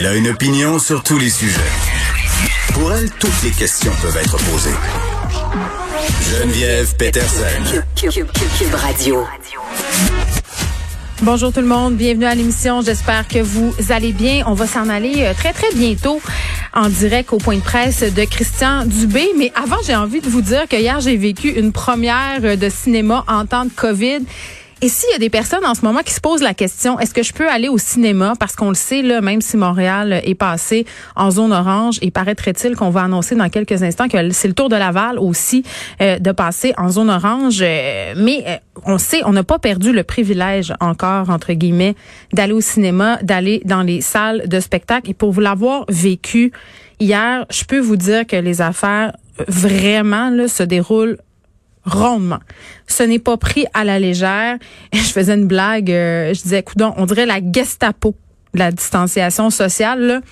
Elle 0.00 0.06
a 0.06 0.14
une 0.14 0.28
opinion 0.28 0.78
sur 0.78 1.02
tous 1.02 1.18
les 1.18 1.28
sujets. 1.28 1.60
Pour 2.72 2.90
elle, 2.90 3.10
toutes 3.18 3.42
les 3.44 3.50
questions 3.50 3.92
peuvent 4.00 4.16
être 4.16 4.38
posées. 4.50 4.70
Geneviève 6.22 6.96
Peterson. 6.96 7.82
Cube, 7.96 8.26
Radio. 8.72 9.26
Bonjour 11.20 11.52
tout 11.52 11.60
le 11.60 11.66
monde, 11.66 11.96
bienvenue 11.96 12.24
à 12.24 12.34
l'émission. 12.34 12.80
J'espère 12.80 13.28
que 13.28 13.40
vous 13.40 13.74
allez 13.90 14.12
bien. 14.12 14.42
On 14.46 14.54
va 14.54 14.66
s'en 14.66 14.88
aller 14.88 15.16
euh, 15.18 15.34
très 15.34 15.52
très 15.52 15.70
bientôt 15.74 16.18
en 16.72 16.88
direct 16.88 17.30
au 17.34 17.36
point 17.36 17.56
de 17.56 17.60
presse 17.60 18.02
de 18.02 18.24
Christian 18.24 18.86
Dubé. 18.86 19.28
Mais 19.36 19.52
avant, 19.54 19.76
j'ai 19.86 19.96
envie 19.96 20.22
de 20.22 20.30
vous 20.30 20.40
dire 20.40 20.66
que 20.66 20.76
hier 20.76 20.98
j'ai 21.00 21.18
vécu 21.18 21.50
une 21.50 21.72
première 21.72 22.56
de 22.56 22.68
cinéma 22.70 23.22
en 23.28 23.44
temps 23.44 23.66
de 23.66 23.70
COVID. 23.70 24.20
Et 24.82 24.88
s'il 24.88 25.10
y 25.10 25.14
a 25.14 25.18
des 25.18 25.28
personnes 25.28 25.66
en 25.66 25.74
ce 25.74 25.82
moment 25.82 26.00
qui 26.00 26.14
se 26.14 26.22
posent 26.22 26.40
la 26.40 26.54
question, 26.54 26.98
est-ce 26.98 27.12
que 27.12 27.22
je 27.22 27.34
peux 27.34 27.46
aller 27.50 27.68
au 27.68 27.76
cinéma? 27.76 28.32
Parce 28.40 28.56
qu'on 28.56 28.70
le 28.70 28.74
sait, 28.74 29.02
là, 29.02 29.20
même 29.20 29.42
si 29.42 29.58
Montréal 29.58 30.22
est 30.24 30.34
passé 30.34 30.86
en 31.16 31.30
zone 31.30 31.52
orange, 31.52 31.98
et 32.00 32.10
paraîtrait-il 32.10 32.76
qu'on 32.76 32.88
va 32.88 33.02
annoncer 33.02 33.34
dans 33.34 33.50
quelques 33.50 33.82
instants 33.82 34.08
que 34.08 34.30
c'est 34.30 34.48
le 34.48 34.54
tour 34.54 34.70
de 34.70 34.76
Laval 34.76 35.18
aussi 35.18 35.64
euh, 36.00 36.18
de 36.18 36.32
passer 36.32 36.72
en 36.78 36.88
zone 36.88 37.10
orange? 37.10 37.58
Euh, 37.60 38.14
mais 38.16 38.42
euh, 38.46 38.56
on 38.86 38.96
sait, 38.96 39.20
on 39.26 39.32
n'a 39.32 39.44
pas 39.44 39.58
perdu 39.58 39.92
le 39.92 40.02
privilège 40.02 40.72
encore, 40.80 41.28
entre 41.28 41.52
guillemets, 41.52 41.94
d'aller 42.32 42.54
au 42.54 42.62
cinéma, 42.62 43.18
d'aller 43.22 43.60
dans 43.66 43.82
les 43.82 44.00
salles 44.00 44.48
de 44.48 44.60
spectacle. 44.60 45.10
Et 45.10 45.14
pour 45.14 45.30
vous 45.30 45.40
l'avoir 45.40 45.84
vécu 45.90 46.52
hier, 47.00 47.44
je 47.50 47.64
peux 47.64 47.80
vous 47.80 47.96
dire 47.96 48.26
que 48.26 48.36
les 48.36 48.62
affaires 48.62 49.12
vraiment 49.46 50.30
là, 50.30 50.48
se 50.48 50.62
déroulent 50.62 51.18
rondement. 51.84 52.40
Ce 52.86 53.02
n'est 53.02 53.18
pas 53.18 53.36
pris 53.36 53.66
à 53.74 53.84
la 53.84 53.98
légère. 53.98 54.58
Je 54.92 54.98
faisais 54.98 55.34
une 55.34 55.46
blague, 55.46 55.90
euh, 55.90 56.34
je 56.34 56.42
disais, 56.42 56.60
écoute, 56.60 56.78
on 56.96 57.06
dirait 57.06 57.26
la 57.26 57.40
Gestapo 57.40 58.14
la 58.54 58.72
distanciation 58.72 59.50
sociale. 59.50 60.22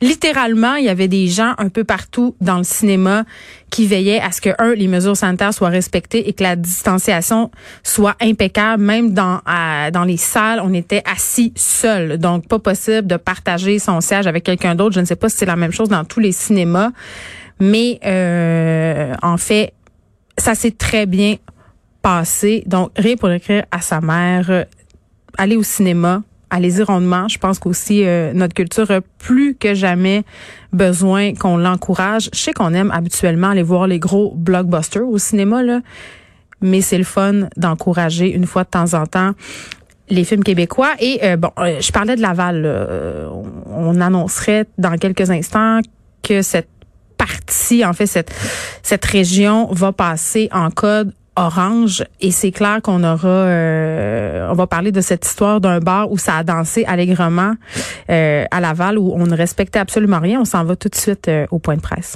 Littéralement, 0.00 0.74
il 0.74 0.84
y 0.84 0.88
avait 0.88 1.06
des 1.06 1.28
gens 1.28 1.54
un 1.58 1.68
peu 1.68 1.84
partout 1.84 2.34
dans 2.40 2.58
le 2.58 2.64
cinéma 2.64 3.24
qui 3.70 3.86
veillaient 3.86 4.20
à 4.20 4.32
ce 4.32 4.40
que, 4.40 4.50
un, 4.58 4.74
les 4.74 4.88
mesures 4.88 5.16
sanitaires 5.16 5.54
soient 5.54 5.68
respectées 5.68 6.28
et 6.28 6.32
que 6.32 6.42
la 6.42 6.56
distanciation 6.56 7.52
soit 7.84 8.16
impeccable. 8.20 8.82
Même 8.82 9.12
dans, 9.14 9.40
dans 9.92 10.04
les 10.04 10.16
salles, 10.16 10.60
on 10.64 10.74
était 10.74 11.02
assis 11.04 11.52
seuls. 11.54 12.18
Donc, 12.18 12.48
pas 12.48 12.58
possible 12.58 13.06
de 13.06 13.16
partager 13.16 13.78
son 13.78 14.00
siège 14.00 14.26
avec 14.26 14.42
quelqu'un 14.42 14.74
d'autre. 14.74 14.96
Je 14.96 15.00
ne 15.00 15.04
sais 15.04 15.14
pas 15.14 15.28
si 15.28 15.36
c'est 15.36 15.46
la 15.46 15.56
même 15.56 15.72
chose 15.72 15.88
dans 15.88 16.04
tous 16.04 16.20
les 16.20 16.32
cinémas. 16.32 16.90
Mais 17.60 18.00
euh, 18.04 19.14
en 19.22 19.36
fait, 19.36 19.72
ça 20.38 20.54
s'est 20.54 20.72
très 20.72 21.06
bien 21.06 21.36
passé. 22.02 22.64
Donc, 22.66 22.90
rien 22.96 23.16
pour 23.16 23.30
écrire 23.30 23.64
à 23.70 23.80
sa 23.80 24.00
mère. 24.00 24.50
Euh, 24.50 24.64
aller 25.38 25.56
au 25.56 25.62
cinéma, 25.62 26.22
allez-y 26.50 26.82
rondement. 26.82 27.28
Je 27.28 27.38
pense 27.38 27.58
qu'aussi 27.58 28.04
euh, 28.04 28.32
notre 28.34 28.54
culture 28.54 28.90
a 28.90 29.00
plus 29.18 29.54
que 29.54 29.74
jamais 29.74 30.24
besoin 30.72 31.34
qu'on 31.34 31.56
l'encourage. 31.56 32.28
Je 32.34 32.38
sais 32.38 32.52
qu'on 32.52 32.74
aime 32.74 32.90
habituellement 32.90 33.48
aller 33.48 33.62
voir 33.62 33.86
les 33.86 33.98
gros 33.98 34.34
blockbusters 34.36 35.06
au 35.08 35.18
cinéma, 35.18 35.62
là, 35.62 35.80
mais 36.60 36.80
c'est 36.80 36.98
le 36.98 37.04
fun 37.04 37.48
d'encourager 37.56 38.32
une 38.32 38.46
fois 38.46 38.64
de 38.64 38.68
temps 38.68 38.94
en 38.94 39.06
temps 39.06 39.32
les 40.08 40.24
films 40.24 40.44
québécois. 40.44 40.90
Et 41.00 41.20
euh, 41.22 41.36
bon, 41.36 41.50
je 41.56 41.90
parlais 41.92 42.16
de 42.16 42.20
Laval. 42.20 42.66
on 43.66 44.00
annoncerait 44.00 44.66
dans 44.76 44.98
quelques 44.98 45.30
instants 45.30 45.80
que 46.22 46.42
cette 46.42 46.68
en 47.84 47.92
fait, 47.92 48.06
cette, 48.06 48.32
cette 48.82 49.04
région 49.04 49.68
va 49.72 49.92
passer 49.92 50.48
en 50.52 50.70
code 50.70 51.12
orange. 51.36 52.04
Et 52.20 52.30
c'est 52.30 52.50
clair 52.52 52.80
qu'on 52.82 53.04
aura 53.04 53.28
euh, 53.28 54.48
on 54.50 54.54
va 54.54 54.66
parler 54.66 54.92
de 54.92 55.00
cette 55.00 55.24
histoire 55.26 55.60
d'un 55.60 55.80
bar 55.80 56.10
où 56.10 56.18
ça 56.18 56.36
a 56.36 56.44
dansé 56.44 56.84
allègrement 56.84 57.54
euh, 58.10 58.44
à 58.50 58.60
Laval 58.60 58.98
où 58.98 59.12
on 59.14 59.26
ne 59.26 59.36
respectait 59.36 59.78
absolument 59.78 60.20
rien. 60.20 60.40
On 60.40 60.44
s'en 60.44 60.64
va 60.64 60.76
tout 60.76 60.88
de 60.88 60.94
suite 60.94 61.28
euh, 61.28 61.46
au 61.50 61.58
point 61.58 61.76
de 61.76 61.80
presse 61.80 62.10